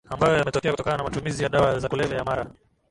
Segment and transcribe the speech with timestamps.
[0.09, 2.51] ambayo yametokea kutokana na matumizi ya dawa za kulevya ya mara